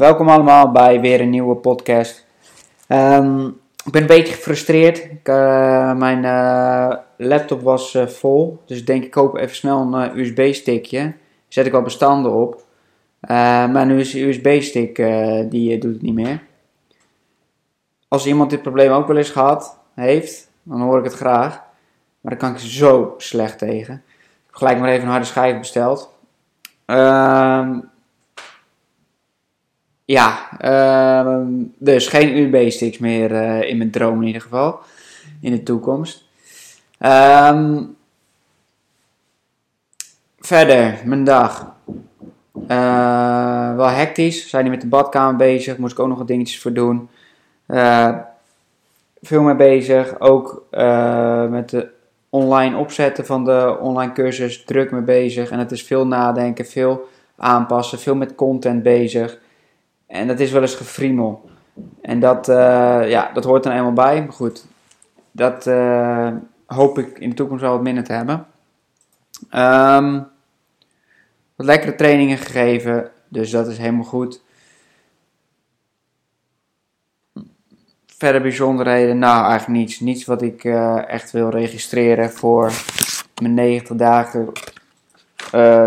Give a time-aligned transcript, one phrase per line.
[0.00, 2.26] Welkom allemaal bij weer een nieuwe podcast.
[2.86, 3.46] Ehm,
[3.84, 5.04] ik ben een beetje gefrustreerd.
[5.04, 9.94] Ik, eh, mijn eh, laptop was eh, vol, dus ik denk ik koop even snel
[9.94, 11.14] een USB-stickje.
[11.48, 12.64] Zet ik al bestanden op.
[13.70, 14.96] maar nu is de USB-stick,
[15.50, 16.42] die doet het niet meer.
[18.08, 21.62] Als iemand dit probleem ook wel eens gehad heeft, dan hoor ik het graag.
[22.20, 23.94] Maar daar kan ik zo slecht tegen.
[23.94, 26.14] Ik heb gelijk maar even een harde schijf besteld.
[26.84, 27.78] Ehm
[30.10, 31.46] ja, uh,
[31.78, 34.80] dus geen USB-sticks meer uh, in mijn droom in ieder geval.
[35.40, 36.24] In de toekomst.
[36.98, 37.96] Um,
[40.38, 41.74] verder, mijn dag.
[42.68, 44.48] Uh, wel hectisch.
[44.48, 45.76] Zijn die met de badkamer bezig.
[45.76, 47.08] Moest ik ook nog wat dingetjes voor doen.
[47.68, 48.16] Uh,
[49.22, 50.20] veel mee bezig.
[50.20, 50.64] Ook
[51.50, 51.88] met de
[52.28, 54.64] online opzetten van de online cursus.
[54.64, 55.50] Druk mee bezig.
[55.50, 59.38] En het is veel nadenken, veel aanpassen, veel met content bezig.
[60.10, 61.50] En dat is wel eens gefriemel.
[62.02, 64.22] En dat, uh, ja, dat hoort er eenmaal bij.
[64.22, 64.66] Maar goed,
[65.30, 66.32] dat uh,
[66.66, 68.46] hoop ik in de toekomst wel wat minder te hebben.
[69.54, 70.26] Um,
[71.56, 74.42] wat lekkere trainingen gegeven, dus dat is helemaal goed.
[78.06, 80.00] Verder bijzonderheden, nou eigenlijk niets.
[80.00, 82.72] Niets wat ik uh, echt wil registreren voor
[83.42, 84.52] mijn 90 dagen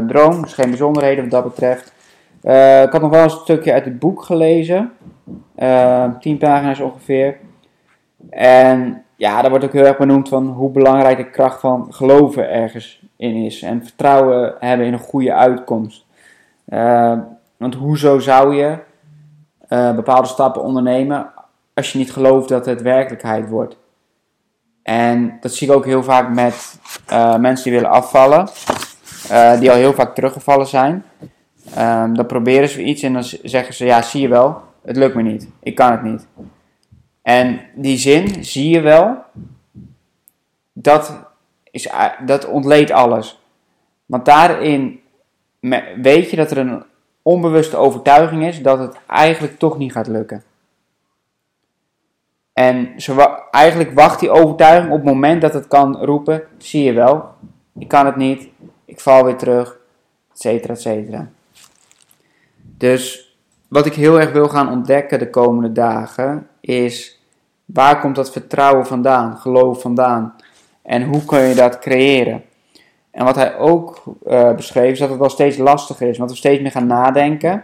[0.08, 0.42] droom.
[0.42, 1.93] Dus geen bijzonderheden wat dat betreft.
[2.44, 4.92] Uh, ik had nog wel een stukje uit het boek gelezen.
[5.58, 7.38] Uh, tien pagina's ongeveer.
[8.30, 12.50] En ja, daar wordt ook heel erg benoemd van hoe belangrijk de kracht van geloven
[12.50, 13.62] ergens in is.
[13.62, 16.06] En vertrouwen hebben in een goede uitkomst.
[16.70, 17.18] Uh,
[17.58, 18.78] want hoezo zou je
[19.96, 21.32] bepaalde stappen ondernemen
[21.74, 23.78] als je niet gelooft dat het werkelijkheid wordt?
[24.84, 26.80] En dat zie ik ook heel vaak met
[27.40, 28.48] mensen die willen afvallen.
[29.60, 31.04] die al heel vaak teruggevallen zijn.
[31.78, 35.16] Um, dan proberen ze iets en dan zeggen ze: Ja, zie je wel, het lukt
[35.16, 35.48] me niet.
[35.60, 36.28] Ik kan het niet.
[37.22, 39.18] En die zin, zie je wel,
[40.74, 41.26] dat,
[41.72, 41.90] is,
[42.26, 43.40] dat ontleedt alles.
[44.06, 45.00] Want daarin
[46.02, 46.84] weet je dat er een
[47.22, 50.44] onbewuste overtuiging is dat het eigenlijk toch niet gaat lukken.
[52.54, 52.96] En
[53.52, 57.26] eigenlijk wacht die overtuiging op het moment dat het kan roepen: zie je wel,
[57.80, 58.48] ik kan het niet,
[58.86, 59.80] ik val weer terug,
[60.32, 61.30] et cetera, et cetera.
[62.78, 63.36] Dus
[63.68, 67.22] wat ik heel erg wil gaan ontdekken de komende dagen is
[67.66, 70.36] waar komt dat vertrouwen vandaan, geloof vandaan
[70.82, 72.44] en hoe kun je dat creëren.
[73.12, 76.38] En wat hij ook uh, beschreef is dat het wel steeds lastiger is, want we
[76.38, 77.64] steeds meer gaan nadenken.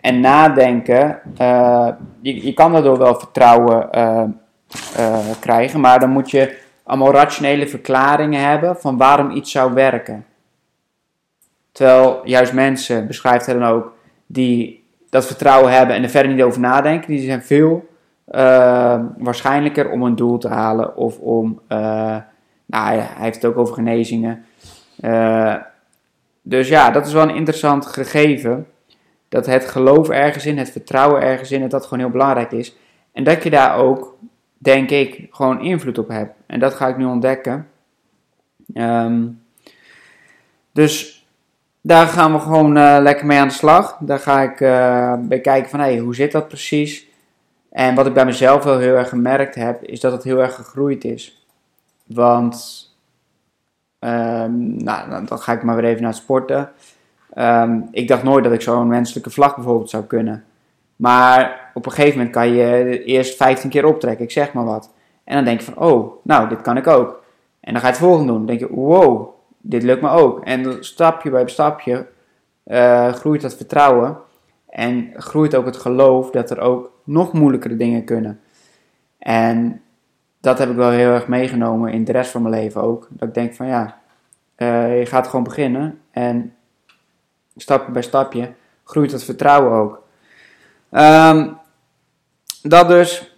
[0.00, 1.88] En nadenken, uh,
[2.20, 8.76] je, kan daardoor wel vertrouwen uh, krijgen, maar dan moet je allemaal rationele verklaringen hebben
[8.76, 10.26] van waarom iets zou werken.
[11.72, 13.93] Terwijl juist mensen, beschrijft hij dan ook,
[14.34, 17.88] die dat vertrouwen hebben en er verder niet over nadenken, die zijn veel
[18.28, 21.78] uh, waarschijnlijker om een doel te halen of om, uh,
[22.66, 24.44] nou hij heeft het ook over genezingen.
[25.00, 25.54] Uh,
[26.42, 28.66] dus ja, dat is wel een interessant gegeven.
[29.28, 32.76] Dat het geloof ergens in, het vertrouwen ergens in, dat dat gewoon heel belangrijk is.
[33.12, 34.16] En dat je daar ook,
[34.58, 36.34] denk ik, gewoon invloed op hebt.
[36.46, 37.68] En dat ga ik nu ontdekken.
[38.74, 39.42] Um,
[40.72, 41.23] dus
[41.86, 43.96] daar gaan we gewoon uh, lekker mee aan de slag.
[44.00, 47.06] Daar ga ik uh, bij kijken van hey, hoe zit dat precies.
[47.70, 50.54] En wat ik bij mezelf wel heel erg gemerkt heb, is dat het heel erg
[50.54, 51.46] gegroeid is.
[52.06, 52.86] Want,
[53.98, 56.70] um, nou, dan ga ik maar weer even naar sporten.
[57.38, 60.44] Um, ik dacht nooit dat ik zo'n menselijke vlag bijvoorbeeld zou kunnen.
[60.96, 64.90] Maar op een gegeven moment kan je eerst 15 keer optrekken, ik zeg maar wat.
[65.24, 67.22] En dan denk je van, oh, nou, dit kan ik ook.
[67.60, 68.36] En dan ga je het volgende doen.
[68.36, 69.33] Dan denk je, wow,
[69.66, 70.44] dit lukt me ook.
[70.44, 72.06] En stapje bij stapje
[72.66, 74.18] uh, groeit dat vertrouwen.
[74.68, 78.40] En groeit ook het geloof dat er ook nog moeilijkere dingen kunnen.
[79.18, 79.82] En
[80.40, 83.08] dat heb ik wel heel erg meegenomen in de rest van mijn leven ook.
[83.10, 84.00] Dat ik denk van ja,
[84.56, 86.00] uh, je gaat gewoon beginnen.
[86.10, 86.54] En
[87.56, 88.52] stapje bij stapje
[88.84, 90.02] groeit dat vertrouwen ook.
[90.90, 91.58] Um,
[92.62, 93.36] dat dus.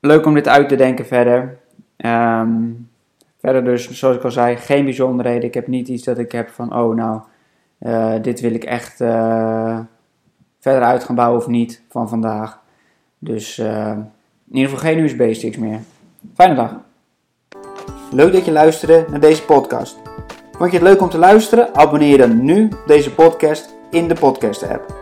[0.00, 1.58] Leuk om dit uit te denken verder.
[2.06, 2.88] Um,
[3.40, 5.48] verder dus, zoals ik al zei, geen bijzonderheden.
[5.48, 7.20] Ik heb niet iets dat ik heb van, oh nou,
[7.78, 9.78] eh, dit wil ik echt eh,
[10.60, 12.60] verder uit gaan bouwen of niet van vandaag.
[13.18, 13.96] Dus eh,
[14.50, 15.80] in ieder geval geen USB-sticks meer.
[16.34, 16.76] Fijne dag.
[18.10, 19.98] Leuk dat je luisterde naar deze podcast.
[20.52, 21.74] Vond je het leuk om te luisteren?
[21.74, 24.96] Abonneer je dan nu op deze podcast in de podcast-app.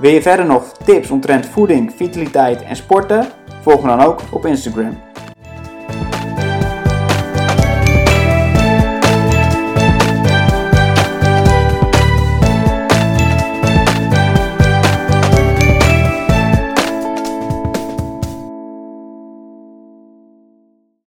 [0.00, 3.26] Wil je verder nog tips omtrent voeding, vitaliteit en sporten?
[3.60, 5.09] Volg me dan ook op Instagram.